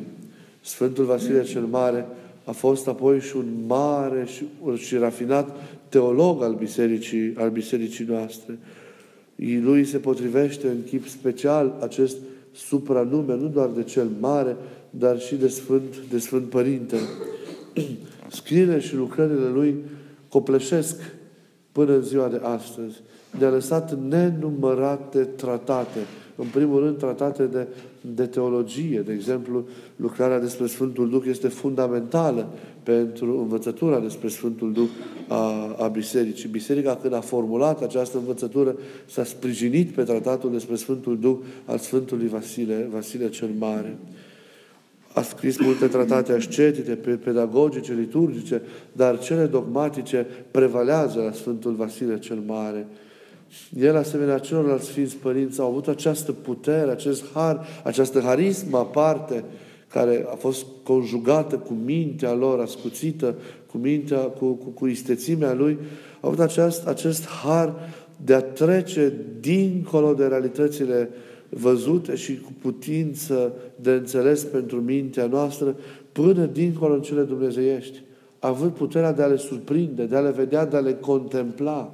Sfântul 0.61 1.05
Vasile 1.05 1.43
cel 1.43 1.61
Mare 1.61 2.05
a 2.45 2.51
fost 2.51 2.87
apoi 2.87 3.19
și 3.19 3.35
un 3.35 3.45
mare 3.67 4.25
și, 4.25 4.43
și 4.75 4.95
rafinat 4.95 5.55
teolog 5.89 6.43
al 6.43 6.53
bisericii, 6.53 7.33
al 7.37 7.49
bisericii 7.49 8.05
noastre. 8.05 8.57
Lui 9.35 9.85
se 9.85 9.97
potrivește 9.97 10.67
în 10.67 10.83
chip 10.85 11.07
special 11.07 11.77
acest 11.81 12.17
supranume, 12.55 13.35
nu 13.35 13.47
doar 13.47 13.69
de 13.69 13.83
cel 13.83 14.07
mare, 14.19 14.55
dar 14.89 15.19
și 15.19 15.35
de 15.35 15.47
Sfânt, 15.47 15.95
de 16.09 16.19
Sfânt 16.19 16.49
Părinte. 16.49 16.95
Scrierile 18.33 18.79
și 18.79 18.95
lucrările 18.95 19.47
lui 19.47 19.75
copleșesc 20.29 21.01
până 21.71 21.95
în 21.95 22.01
ziua 22.01 22.27
de 22.27 22.39
astăzi. 22.43 23.01
Ne-a 23.39 23.49
lăsat 23.49 23.99
nenumărate 24.07 25.19
tratate. 25.19 25.99
În 26.35 26.45
primul 26.51 26.79
rând, 26.79 26.97
tratate 26.97 27.43
de, 27.43 27.67
de 28.01 28.25
teologie. 28.25 29.01
De 29.05 29.13
exemplu, 29.13 29.67
lucrarea 29.95 30.39
despre 30.39 30.67
Sfântul 30.67 31.09
Duh 31.09 31.23
este 31.27 31.47
fundamentală 31.47 32.49
pentru 32.83 33.39
învățătura 33.39 33.99
despre 33.99 34.27
Sfântul 34.27 34.73
Duh 34.73 34.89
a, 35.27 35.75
a 35.79 35.87
Bisericii. 35.87 36.49
Biserica, 36.49 36.95
când 36.95 37.13
a 37.13 37.21
formulat 37.21 37.81
această 37.81 38.17
învățătură, 38.17 38.75
s-a 39.05 39.23
sprijinit 39.23 39.91
pe 39.91 40.03
tratatul 40.03 40.51
despre 40.51 40.75
Sfântul 40.75 41.19
Duh 41.19 41.37
al 41.65 41.77
Sfântului 41.77 42.27
Vasile, 42.27 42.87
Vasile 42.91 43.29
cel 43.29 43.49
Mare 43.57 43.97
a 45.13 45.21
scris 45.21 45.57
multe 45.57 45.87
tratate 45.87 46.31
ascetice, 46.31 46.91
pedagogice, 47.23 47.93
liturgice, 47.93 48.61
dar 48.91 49.19
cele 49.19 49.45
dogmatice 49.45 50.27
prevalează 50.51 51.21
la 51.21 51.31
Sfântul 51.31 51.73
Vasile 51.73 52.19
cel 52.19 52.39
Mare. 52.45 52.87
El, 53.79 53.95
asemenea 53.95 54.37
celorlalți 54.37 54.85
Sfinți 54.85 55.15
Părinți, 55.15 55.59
au 55.59 55.67
avut 55.69 55.87
această 55.87 56.31
putere, 56.31 56.91
acest 56.91 57.23
har, 57.33 57.67
această 57.83 58.19
harismă 58.19 58.77
aparte, 58.77 59.43
care 59.87 60.25
a 60.31 60.35
fost 60.35 60.65
conjugată 60.83 61.55
cu 61.55 61.73
mintea 61.73 62.33
lor 62.33 62.59
ascuțită, 62.59 63.35
cu 63.71 63.77
mintea, 63.77 64.17
cu, 64.17 64.53
cu, 64.53 64.69
cu 64.69 64.87
istețimea 64.87 65.53
lui, 65.53 65.77
au 66.21 66.29
avut 66.29 66.39
acest, 66.39 66.87
acest 66.87 67.25
har 67.27 67.73
de 68.25 68.33
a 68.33 68.41
trece 68.41 69.13
dincolo 69.39 70.13
de 70.13 70.25
realitățile 70.25 71.09
uh, 71.11 71.32
văzute 71.53 72.15
și 72.15 72.39
cu 72.39 72.51
putință 72.61 73.53
de 73.75 73.91
înțeles 73.91 74.43
pentru 74.43 74.81
mintea 74.81 75.25
noastră, 75.25 75.75
până 76.11 76.45
dincolo 76.45 76.93
în 76.93 77.01
cele 77.01 77.21
dumnezeiești, 77.21 78.01
având 78.39 78.71
puterea 78.71 79.13
de 79.13 79.21
a 79.21 79.25
le 79.25 79.37
surprinde, 79.37 80.03
de 80.03 80.15
a 80.15 80.19
le 80.19 80.31
vedea, 80.31 80.65
de 80.65 80.77
a 80.77 80.79
le 80.79 80.93
contempla, 80.93 81.91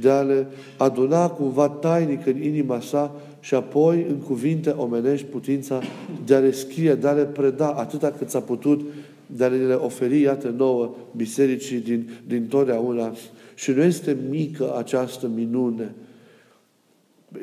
de 0.00 0.10
a 0.10 0.22
le 0.22 0.46
aduna 0.76 1.28
cumva 1.28 1.68
tainic 1.68 2.26
în 2.26 2.42
inima 2.42 2.80
sa 2.80 3.14
și 3.40 3.54
apoi 3.54 4.06
în 4.08 4.16
cuvinte 4.16 4.70
omenești 4.70 5.26
putința 5.26 5.80
de 6.24 6.34
a 6.34 6.38
le 6.38 6.50
scrie, 6.50 6.94
de 6.94 7.08
a 7.08 7.12
le 7.12 7.24
preda 7.24 7.68
atâta 7.68 8.10
cât 8.10 8.30
s-a 8.30 8.40
putut, 8.40 8.80
de 9.26 9.44
a 9.44 9.48
le 9.48 9.74
oferi, 9.74 10.20
iată, 10.20 10.54
nouă 10.56 10.94
bisericii 11.16 11.78
din, 11.78 12.10
din 12.26 12.46
totdeauna. 12.46 13.12
Și 13.54 13.70
nu 13.70 13.82
este 13.82 14.16
mică 14.30 14.76
această 14.76 15.30
minune, 15.34 15.94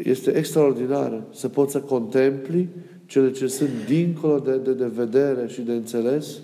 este 0.03 0.37
extraordinară 0.37 1.27
să 1.33 1.47
poți 1.47 1.71
să 1.71 1.79
contempli 1.79 2.69
cele 3.05 3.31
ce 3.31 3.47
sunt 3.47 3.69
dincolo 3.87 4.39
de, 4.39 4.57
de, 4.57 4.73
de 4.73 4.91
vedere 4.95 5.47
și 5.47 5.61
de 5.61 5.71
înțeles, 5.71 6.37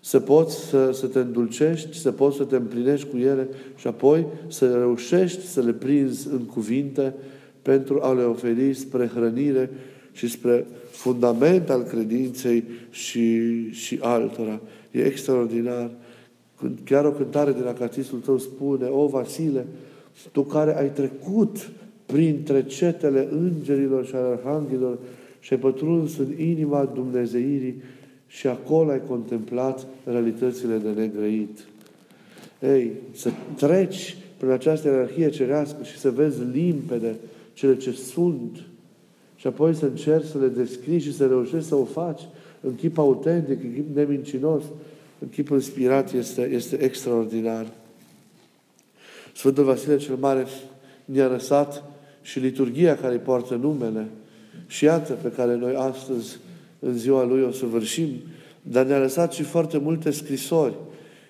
să 0.00 0.20
poți 0.20 0.56
să, 0.68 0.90
să 0.92 1.06
te 1.06 1.18
îndulcești, 1.18 1.98
să 1.98 2.12
poți 2.12 2.36
să 2.36 2.44
te 2.44 2.56
împlinești 2.56 3.08
cu 3.08 3.16
ele 3.16 3.48
și 3.76 3.86
apoi 3.86 4.26
să 4.48 4.74
reușești 4.74 5.46
să 5.46 5.60
le 5.60 5.72
prinzi 5.72 6.28
în 6.28 6.44
cuvinte 6.44 7.14
pentru 7.62 8.00
a 8.02 8.12
le 8.12 8.22
oferi 8.22 8.74
spre 8.74 9.10
hrănire 9.14 9.70
și 10.12 10.28
spre 10.28 10.66
fundament 10.90 11.70
al 11.70 11.82
credinței 11.82 12.64
și, 12.90 13.70
și 13.70 13.98
altora. 14.02 14.60
E 14.90 15.04
extraordinar. 15.04 15.90
Când 16.58 16.78
chiar 16.84 17.04
o 17.04 17.12
cântare 17.12 17.52
din 17.52 17.66
acatistul 17.66 18.18
tău 18.18 18.38
spune, 18.38 18.86
O 18.86 19.06
Vasile, 19.06 19.66
tu 20.32 20.42
care 20.42 20.78
ai 20.78 20.90
trecut 20.90 21.70
printre 22.06 22.64
cetele 22.64 23.28
îngerilor 23.30 24.06
și 24.06 24.14
al 24.14 24.24
arhanghelilor 24.24 24.98
și 25.40 25.52
ai 25.52 25.58
pătruns 25.58 26.18
în 26.18 26.38
inima 26.38 26.84
Dumnezeirii 26.84 27.82
și 28.26 28.46
acolo 28.46 28.90
ai 28.90 29.02
contemplat 29.08 29.86
realitățile 30.04 30.76
de 30.76 30.88
negrăit. 30.88 31.58
Ei, 32.62 32.92
să 33.12 33.30
treci 33.56 34.16
prin 34.36 34.50
această 34.50 34.88
ierarhie 34.88 35.30
cerească 35.30 35.82
și 35.82 35.98
să 35.98 36.10
vezi 36.10 36.42
limpede 36.52 37.16
cele 37.52 37.76
ce 37.76 37.92
sunt 37.92 38.62
și 39.36 39.46
apoi 39.46 39.74
să 39.74 39.84
încerci 39.84 40.26
să 40.26 40.38
le 40.38 40.46
descrii 40.46 40.98
și 40.98 41.14
să 41.14 41.26
reușești 41.26 41.68
să 41.68 41.74
o 41.74 41.84
faci 41.84 42.20
în 42.60 42.74
chip 42.74 42.98
autentic, 42.98 43.62
în 43.62 43.74
chip 43.74 43.96
nemincinos, 43.96 44.62
în 45.18 45.28
chip 45.28 45.48
inspirat, 45.48 46.12
este, 46.12 46.50
este 46.52 46.82
extraordinar. 46.82 47.66
Sfântul 49.34 49.64
Vasile 49.64 49.96
cel 49.96 50.16
Mare 50.16 50.46
ne-a 51.04 51.28
lăsat 51.28 51.84
și 52.26 52.38
liturgia 52.38 52.94
care 52.94 53.12
îi 53.12 53.18
poartă 53.18 53.54
numele 53.54 54.06
și 54.66 54.84
iată 54.84 55.12
pe 55.12 55.28
care 55.28 55.54
noi 55.54 55.74
astăzi, 55.74 56.38
în 56.78 56.98
ziua 56.98 57.24
Lui, 57.24 57.42
o 57.42 57.50
săvârșim, 57.50 58.08
dar 58.62 58.86
ne-a 58.86 58.98
lăsat 58.98 59.32
și 59.32 59.42
foarte 59.42 59.78
multe 59.78 60.10
scrisori. 60.10 60.74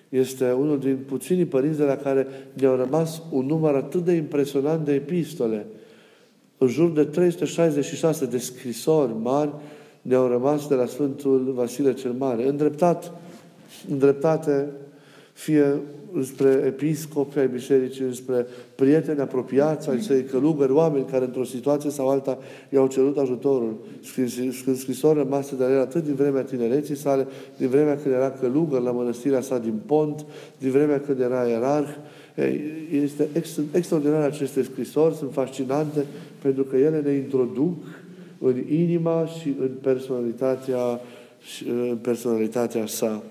Este 0.09 0.51
unul 0.51 0.79
din 0.79 0.97
puținii 1.07 1.45
părinți 1.45 1.77
de 1.77 1.83
la 1.83 1.95
care 1.95 2.27
ne-au 2.53 2.75
rămas 2.75 3.21
un 3.31 3.45
număr 3.45 3.75
atât 3.75 4.05
de 4.05 4.11
impresionant 4.11 4.85
de 4.85 4.93
epistole. 4.93 5.65
În 6.57 6.67
jur 6.67 6.91
de 6.91 7.03
366 7.03 8.25
de 8.25 8.37
scrisori 8.37 9.11
mari 9.21 9.51
ne-au 10.01 10.27
rămas 10.27 10.67
de 10.67 10.75
la 10.75 10.85
Sfântul 10.85 11.51
Vasile 11.55 11.93
cel 11.93 12.11
Mare, 12.11 12.47
îndreptat, 12.47 13.11
îndreptate 13.89 14.67
fie 15.33 15.79
spre 16.23 16.63
episcopi 16.65 17.39
ai 17.39 17.47
bisericii, 17.47 18.15
spre 18.15 18.45
prieteni 18.75 19.19
apropiați 19.19 19.89
ai 19.89 20.01
săi, 20.01 20.23
călugări, 20.23 20.71
oameni 20.71 21.05
care 21.05 21.25
într-o 21.25 21.43
situație 21.43 21.89
sau 21.89 22.09
alta 22.09 22.37
i-au 22.73 22.87
cerut 22.87 23.17
ajutorul. 23.17 23.75
Scris, 24.03 24.79
scrisori 24.79 25.17
rămase 25.17 25.55
de 25.55 25.63
el 25.63 25.79
atât 25.79 26.03
din 26.03 26.15
vremea 26.15 26.41
tinereții 26.41 26.95
sale, 26.95 27.27
din 27.57 27.67
vremea 27.67 27.97
când 27.97 28.15
era 28.15 28.31
călugăr 28.31 28.81
la 28.81 28.91
mănăstirea 28.91 29.41
sa 29.41 29.57
din 29.57 29.79
Pont, 29.85 30.25
din 30.57 30.71
vremea 30.71 30.99
când 30.99 31.19
era 31.19 31.47
ierarh. 31.47 31.89
Este 32.91 33.27
extraordinar 33.71 34.21
aceste 34.21 34.63
scrisori, 34.63 35.15
sunt 35.15 35.33
fascinante 35.33 36.05
pentru 36.41 36.63
că 36.63 36.77
ele 36.77 37.01
ne 37.01 37.11
introduc 37.11 37.75
în 38.39 38.63
inima 38.69 39.25
și 39.25 39.55
în 39.59 39.71
personalitatea, 39.81 41.01
în 41.67 41.97
personalitatea 42.01 42.85
sa. 42.85 43.23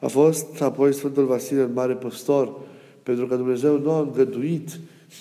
A 0.00 0.06
fost 0.06 0.62
apoi 0.62 0.92
Sfântul 0.92 1.24
Vasile 1.24 1.60
în 1.60 1.72
mare 1.72 1.94
păstor, 1.94 2.52
pentru 3.02 3.26
că 3.26 3.36
Dumnezeu 3.36 3.78
nu 3.78 3.90
a 3.90 4.00
îngăduit 4.00 4.68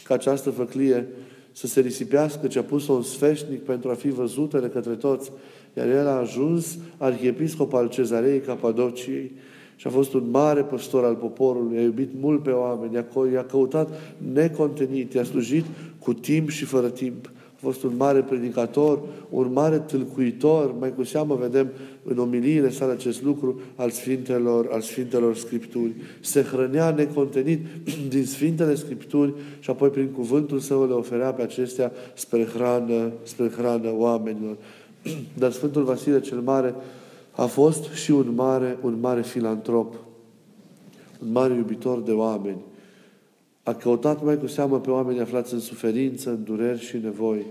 ca 0.04 0.14
această 0.14 0.50
făclie 0.50 1.08
să 1.52 1.68
se 1.68 1.80
risipească, 1.80 2.48
ci 2.48 2.56
a 2.56 2.62
pus-o 2.62 2.94
în 2.94 3.02
sfeșnic 3.02 3.64
pentru 3.64 3.90
a 3.90 3.94
fi 3.94 4.10
văzută 4.10 4.60
de 4.60 4.68
către 4.68 4.94
toți. 4.94 5.32
Iar 5.78 5.88
el 5.88 6.08
a 6.08 6.18
ajuns 6.18 6.78
arhiepiscop 6.98 7.74
al 7.74 7.90
cezarei 7.90 8.40
Capadociei 8.40 9.32
și 9.76 9.88
a 9.88 9.90
fost 9.90 10.14
un 10.14 10.30
mare 10.30 10.62
păstor 10.62 11.04
al 11.04 11.16
poporului, 11.16 11.78
a 11.78 11.82
iubit 11.82 12.10
mult 12.20 12.44
pe 12.44 12.50
oameni, 12.50 13.06
i-a 13.34 13.46
căutat 13.46 13.90
necontenit, 14.34 15.14
i-a 15.14 15.24
slujit 15.24 15.66
cu 16.00 16.14
timp 16.14 16.50
și 16.50 16.66
fără 16.66 16.90
timp 16.90 17.32
fost 17.64 17.84
un 17.84 17.94
mare 17.98 18.22
predicator, 18.22 19.00
un 19.30 19.52
mare 19.54 19.80
tâlcuitor, 19.80 20.76
mai 20.80 20.94
cu 20.96 21.04
seamă 21.04 21.36
vedem 21.36 21.68
în 22.04 22.18
omiliile 22.18 22.70
sale 22.70 22.92
acest 22.92 23.24
lucru 23.24 23.60
al 23.76 23.90
Sfintelor, 23.90 24.68
al 24.72 24.82
Sfintelor 24.82 25.36
Scripturi. 25.36 25.94
Se 26.20 26.42
hrănea 26.42 26.92
necontenit 26.92 27.66
din 28.14 28.26
Sfintele 28.26 28.76
Scripturi 28.76 29.34
și 29.60 29.70
apoi 29.70 29.90
prin 29.90 30.08
cuvântul 30.08 30.60
său 30.60 30.88
le 30.88 30.94
oferea 30.94 31.34
pe 31.34 31.42
acestea 31.42 31.92
spre 32.14 32.46
hrană, 32.46 33.12
spre 33.24 33.50
hrană 33.50 33.94
oamenilor. 33.96 34.56
Dar 35.40 35.52
Sfântul 35.52 35.84
Vasile 35.84 36.20
cel 36.20 36.40
Mare 36.40 36.76
a 37.32 37.46
fost 37.46 37.92
și 37.92 38.12
un 38.12 38.32
mare, 38.36 38.78
un 38.82 38.98
mare 39.00 39.22
filantrop, 39.22 39.96
un 41.22 41.32
mare 41.32 41.54
iubitor 41.54 42.02
de 42.02 42.12
oameni 42.12 42.58
a 43.64 43.74
căutat 43.74 44.24
mai 44.24 44.40
cu 44.40 44.48
seamă 44.48 44.80
pe 44.80 44.90
oameni 44.90 45.20
aflați 45.20 45.54
în 45.54 45.60
suferință, 45.60 46.30
în 46.30 46.44
dureri 46.44 46.86
și 46.86 46.98
nevoi. 46.98 47.46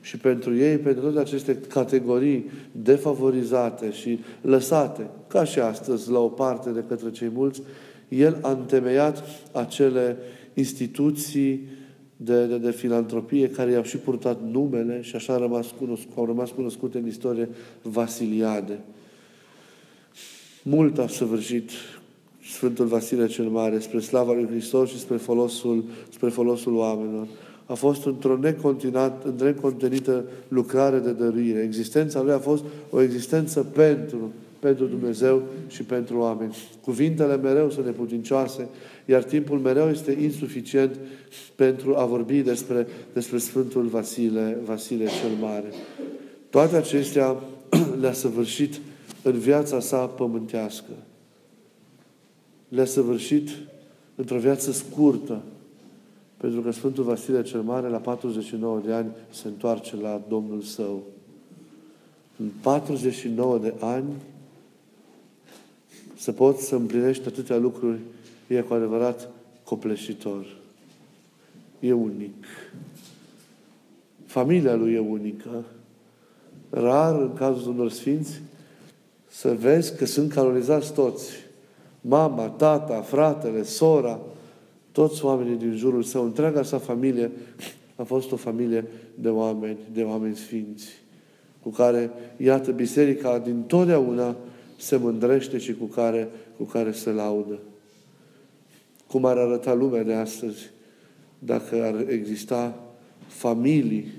Și 0.00 0.16
pentru 0.16 0.56
ei, 0.56 0.76
pentru 0.76 1.02
toate 1.02 1.18
aceste 1.18 1.56
categorii 1.56 2.50
defavorizate 2.72 3.92
și 3.92 4.18
lăsate, 4.40 5.10
ca 5.26 5.44
și 5.44 5.58
astăzi, 5.58 6.10
la 6.10 6.18
o 6.18 6.28
parte 6.28 6.70
de 6.70 6.84
către 6.88 7.10
cei 7.10 7.30
mulți, 7.34 7.62
el 8.08 8.38
a 8.42 8.50
întemeiat 8.50 9.24
acele 9.52 10.16
instituții 10.54 11.68
de, 12.16 12.46
de, 12.46 12.58
de 12.58 12.70
filantropie 12.70 13.50
care 13.50 13.70
i-au 13.70 13.82
și 13.82 13.96
purtat 13.96 14.40
numele 14.50 15.00
și 15.02 15.16
așa 15.16 15.32
au 15.32 15.40
rămas, 15.40 15.66
cunosc, 15.78 16.06
au 16.16 16.26
rămas 16.26 16.50
cunoscute 16.50 16.98
în 16.98 17.06
istorie 17.06 17.48
Vasiliade. 17.82 18.78
Mult 20.62 20.98
a 20.98 21.06
săvârșit 21.06 21.70
Sfântul 22.52 22.86
Vasile 22.86 23.26
cel 23.26 23.44
Mare, 23.44 23.78
spre 23.78 24.00
slava 24.00 24.32
lui 24.32 24.46
Hristos 24.46 24.90
și 24.90 24.98
spre 24.98 25.16
folosul, 25.16 25.84
spre 26.12 26.28
folosul 26.28 26.76
oamenilor. 26.76 27.26
A 27.66 27.74
fost 27.74 28.04
într-o 28.04 28.38
necontenită 29.40 30.24
lucrare 30.48 30.98
de 30.98 31.12
dăruire. 31.12 31.62
Existența 31.62 32.22
lui 32.22 32.32
a 32.32 32.38
fost 32.38 32.64
o 32.90 33.02
existență 33.02 33.62
pentru, 33.62 34.32
pentru 34.58 34.84
Dumnezeu 34.84 35.42
și 35.66 35.82
pentru 35.82 36.18
oameni. 36.18 36.56
Cuvintele 36.80 37.36
mereu 37.36 37.70
sunt 37.70 37.84
neputincioase, 37.84 38.68
iar 39.04 39.22
timpul 39.22 39.58
mereu 39.58 39.88
este 39.88 40.18
insuficient 40.20 40.98
pentru 41.54 41.96
a 41.96 42.04
vorbi 42.04 42.40
despre, 42.40 42.86
despre 43.12 43.38
Sfântul 43.38 43.86
Vasile, 43.86 44.58
Vasile 44.64 45.04
cel 45.04 45.30
Mare. 45.40 45.72
Toate 46.50 46.76
acestea 46.76 47.36
le-a 48.00 48.12
săvârșit 48.12 48.80
în 49.22 49.38
viața 49.38 49.80
sa 49.80 49.98
pământească 49.98 50.90
le-a 52.68 52.84
săvârșit 52.84 53.48
într-o 54.14 54.38
viață 54.38 54.72
scurtă, 54.72 55.42
pentru 56.36 56.60
că 56.60 56.70
Sfântul 56.70 57.04
Vasile 57.04 57.42
cel 57.42 57.60
Mare, 57.60 57.88
la 57.88 57.98
49 57.98 58.80
de 58.84 58.92
ani, 58.92 59.10
se 59.30 59.48
întoarce 59.48 59.96
la 59.96 60.22
Domnul 60.28 60.60
Său. 60.60 61.02
În 62.36 62.50
49 62.60 63.58
de 63.58 63.74
ani, 63.80 64.12
să 66.16 66.32
poți 66.32 66.66
să 66.66 66.74
împlinești 66.74 67.26
atâtea 67.26 67.56
lucruri, 67.56 67.98
e 68.46 68.60
cu 68.60 68.74
adevărat 68.74 69.28
copleșitor. 69.64 70.46
E 71.80 71.92
unic. 71.92 72.44
Familia 74.26 74.74
lui 74.74 74.92
e 74.92 74.98
unică. 74.98 75.64
Rar, 76.70 77.20
în 77.20 77.34
cazul 77.34 77.72
unor 77.72 77.90
sfinți, 77.90 78.40
să 79.28 79.54
vezi 79.54 79.96
că 79.96 80.06
sunt 80.06 80.32
canonizați 80.32 80.92
toți 80.92 81.47
mama, 82.00 82.48
tata, 82.48 83.00
fratele, 83.00 83.62
sora, 83.62 84.20
toți 84.92 85.24
oamenii 85.24 85.56
din 85.56 85.76
jurul 85.76 86.02
său, 86.02 86.24
întreaga 86.24 86.62
sa 86.62 86.78
familie, 86.78 87.30
a 87.96 88.02
fost 88.02 88.32
o 88.32 88.36
familie 88.36 88.84
de 89.14 89.28
oameni, 89.28 89.78
de 89.92 90.02
oameni 90.02 90.36
sfinți, 90.36 90.88
cu 91.62 91.70
care, 91.70 92.10
iată, 92.36 92.70
biserica 92.70 93.38
din 93.38 93.62
totdeauna 93.62 94.36
se 94.78 94.96
mândrește 94.96 95.58
și 95.58 95.74
cu 95.74 95.84
care, 95.84 96.28
cu 96.56 96.64
care 96.64 96.92
se 96.92 97.10
laudă. 97.10 97.58
Cum 99.06 99.24
ar 99.24 99.36
arăta 99.36 99.74
lumea 99.74 100.02
de 100.02 100.14
astăzi 100.14 100.70
dacă 101.38 101.84
ar 101.84 102.08
exista 102.08 102.78
familii, 103.26 104.12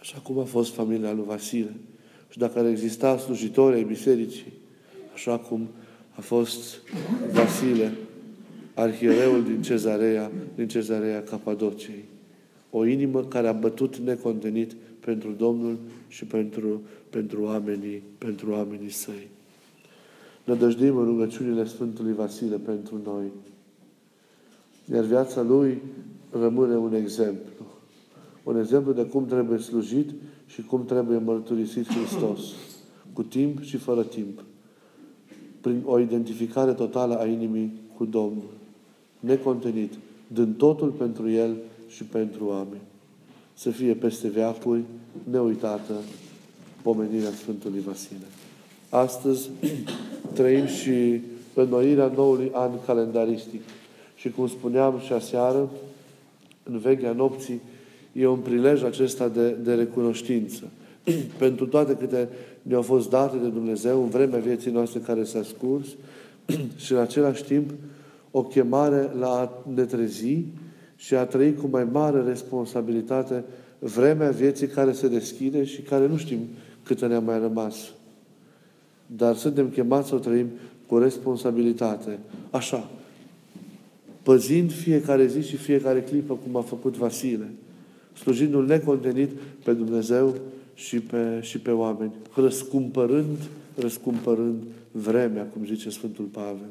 așa 0.00 0.18
cum 0.18 0.38
a 0.38 0.44
fost 0.44 0.72
familia 0.72 1.12
lui 1.12 1.24
Vasile, 1.26 1.74
și 2.28 2.38
dacă 2.38 2.58
ar 2.58 2.66
exista 2.66 3.18
slujitori 3.18 3.74
ai 3.74 3.84
bisericii, 3.84 4.52
așa 5.14 5.38
cum 5.38 5.68
a 6.16 6.20
fost 6.20 6.80
Vasile, 7.32 7.92
arhiereul 8.74 9.44
din 9.44 9.62
Cezarea, 9.62 10.30
din 10.54 10.68
Cezarea 10.68 11.22
Capadociei. 11.22 12.04
O 12.70 12.84
inimă 12.84 13.24
care 13.24 13.48
a 13.48 13.52
bătut 13.52 13.96
necontenit 13.96 14.72
pentru 15.00 15.30
Domnul 15.30 15.78
și 16.08 16.24
pentru, 16.24 16.82
pentru, 17.10 17.42
oamenii, 17.42 18.02
pentru 18.18 18.50
oamenii 18.50 18.90
săi. 18.90 19.28
Nădăjdim 20.44 20.96
în 20.96 21.04
rugăciunile 21.04 21.64
Sfântului 21.64 22.12
Vasile 22.12 22.56
pentru 22.56 23.00
noi. 23.04 23.24
Iar 24.92 25.04
viața 25.04 25.42
lui 25.42 25.82
rămâne 26.30 26.76
un 26.76 26.94
exemplu. 26.94 27.66
Un 28.42 28.58
exemplu 28.58 28.92
de 28.92 29.06
cum 29.06 29.26
trebuie 29.26 29.58
slujit 29.58 30.10
și 30.46 30.62
cum 30.62 30.84
trebuie 30.84 31.18
mărturisit 31.18 31.86
Hristos. 31.86 32.40
Cu 33.12 33.22
timp 33.22 33.62
și 33.62 33.76
fără 33.76 34.02
timp 34.02 34.40
prin 35.66 35.82
o 35.84 35.98
identificare 35.98 36.72
totală 36.72 37.18
a 37.18 37.26
inimii 37.26 37.72
cu 37.96 38.04
Domnul, 38.04 38.50
necontenit, 39.20 39.92
dând 40.26 40.56
totul 40.56 40.88
pentru 40.88 41.30
El 41.30 41.56
și 41.88 42.04
pentru 42.04 42.46
oameni. 42.46 42.80
Să 43.54 43.70
fie 43.70 43.94
peste 43.94 44.28
veacuri 44.28 44.80
neuitată 45.30 45.92
pomenirea 46.82 47.30
Sfântului 47.30 47.80
Vasile. 47.86 48.26
Astăzi 48.88 49.50
trăim 50.34 50.66
și 50.66 51.20
înnoirea 51.54 52.12
noului 52.14 52.50
an 52.52 52.70
calendaristic. 52.86 53.60
Și 54.16 54.30
cum 54.30 54.48
spuneam 54.48 55.00
și 55.04 55.12
aseară, 55.12 55.70
în 56.62 56.78
vechea 56.78 57.12
nopții, 57.12 57.60
e 58.12 58.26
un 58.26 58.38
prilej 58.38 58.82
acesta 58.82 59.28
de, 59.28 59.50
de 59.50 59.74
recunoștință. 59.74 60.70
Pentru 61.38 61.66
toate 61.66 61.96
câte 61.96 62.28
ne-au 62.62 62.82
fost 62.82 63.10
date 63.10 63.36
de 63.36 63.48
Dumnezeu 63.48 64.02
în 64.02 64.08
vremea 64.08 64.38
vieții 64.38 64.70
noastre 64.70 65.00
care 65.00 65.24
s-a 65.24 65.42
scurs 65.42 65.86
și 66.84 66.92
în 66.92 66.98
același 66.98 67.44
timp 67.44 67.70
o 68.30 68.42
chemare 68.42 69.10
la 69.18 69.28
a 69.28 69.64
ne 69.74 69.84
trezi 69.84 70.44
și 70.96 71.14
a 71.14 71.24
trăi 71.24 71.54
cu 71.54 71.66
mai 71.66 71.84
mare 71.92 72.22
responsabilitate 72.22 73.44
vremea 73.78 74.30
vieții 74.30 74.66
care 74.66 74.92
se 74.92 75.08
deschide 75.08 75.64
și 75.64 75.80
care 75.80 76.06
nu 76.06 76.16
știm 76.16 76.40
câte 76.82 77.06
ne-a 77.06 77.20
mai 77.20 77.38
rămas. 77.38 77.76
Dar 79.06 79.34
suntem 79.34 79.68
chemați 79.68 80.08
să 80.08 80.14
o 80.14 80.18
trăim 80.18 80.46
cu 80.86 80.98
responsabilitate. 80.98 82.18
Așa. 82.50 82.90
Păzind 84.22 84.72
fiecare 84.72 85.26
zi 85.26 85.48
și 85.48 85.56
fiecare 85.56 86.02
clipă, 86.02 86.34
cum 86.34 86.56
a 86.56 86.60
făcut 86.60 86.96
Vasile. 86.96 87.50
Slujindu-L 88.18 88.66
necontenit 88.66 89.30
pe 89.64 89.72
Dumnezeu 89.72 90.34
și 90.76 91.00
pe, 91.00 91.38
și 91.40 91.58
pe 91.58 91.70
oameni. 91.70 92.12
Răscumpărând, 92.34 93.38
răscumpărând 93.74 94.62
vremea, 94.90 95.44
cum 95.44 95.64
zice 95.64 95.90
Sfântul 95.90 96.24
Pavel. 96.24 96.68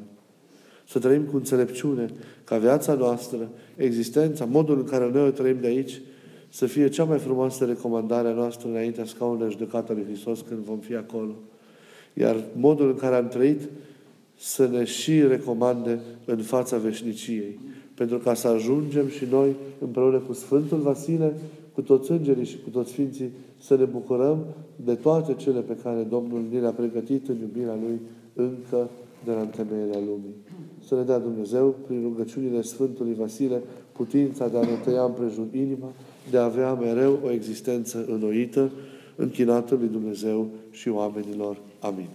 Să 0.88 0.98
trăim 0.98 1.22
cu 1.22 1.36
înțelepciune, 1.36 2.10
ca 2.44 2.58
viața 2.58 2.94
noastră, 2.94 3.48
existența, 3.76 4.44
modul 4.44 4.78
în 4.78 4.84
care 4.84 5.10
noi 5.10 5.26
o 5.26 5.30
trăim 5.30 5.56
de 5.60 5.66
aici, 5.66 6.00
să 6.48 6.66
fie 6.66 6.88
cea 6.88 7.04
mai 7.04 7.18
frumoasă 7.18 7.64
recomandare 7.64 8.28
a 8.28 8.32
noastră 8.32 8.68
înaintea 8.68 9.04
scaunului 9.04 9.50
judecată 9.50 9.92
lui 9.92 10.04
Hristos 10.04 10.40
când 10.40 10.60
vom 10.60 10.78
fi 10.78 10.94
acolo. 10.94 11.34
Iar 12.12 12.36
modul 12.52 12.88
în 12.88 12.96
care 12.96 13.14
am 13.14 13.28
trăit 13.28 13.60
să 14.38 14.66
ne 14.66 14.84
și 14.84 15.26
recomande 15.26 16.00
în 16.24 16.38
fața 16.38 16.76
veșniciei. 16.76 17.58
Pentru 17.94 18.18
ca 18.18 18.34
să 18.34 18.48
ajungem 18.48 19.08
și 19.08 19.24
noi 19.30 19.54
împreună 19.78 20.18
cu 20.18 20.32
Sfântul 20.32 20.78
Vasile, 20.78 21.36
cu 21.72 21.82
toți 21.82 22.10
îngerii 22.10 22.44
și 22.44 22.56
cu 22.64 22.70
toți 22.70 22.90
Sfinții, 22.90 23.30
să 23.58 23.76
ne 23.76 23.84
bucurăm 23.84 24.44
de 24.76 24.94
toate 24.94 25.34
cele 25.34 25.60
pe 25.60 25.76
care 25.82 26.02
Domnul 26.02 26.44
ne 26.52 26.60
le-a 26.60 26.70
pregătit 26.70 27.28
în 27.28 27.36
iubirea 27.40 27.74
Lui 27.74 28.00
încă 28.34 28.88
de 29.24 29.32
la 29.32 29.40
întemeierea 29.40 29.98
lumii. 29.98 30.34
Să 30.86 30.94
ne 30.94 31.02
dea 31.02 31.18
Dumnezeu, 31.18 31.74
prin 31.86 32.02
rugăciunile 32.02 32.62
Sfântului 32.62 33.14
Vasile, 33.14 33.62
putința 33.92 34.48
de 34.48 34.56
a 34.56 34.60
ne 34.60 34.76
tăia 34.84 35.02
împrejur 35.02 35.46
inima, 35.52 35.92
de 36.30 36.38
a 36.38 36.44
avea 36.44 36.74
mereu 36.74 37.18
o 37.24 37.30
existență 37.30 38.04
înnoită, 38.08 38.70
închinată 39.16 39.74
lui 39.74 39.88
Dumnezeu 39.88 40.46
și 40.70 40.88
oamenilor. 40.88 41.56
Amin. 41.80 42.08